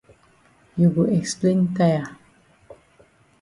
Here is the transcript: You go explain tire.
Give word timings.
You 0.77 0.89
go 0.89 1.03
explain 1.03 1.75
tire. 1.75 2.17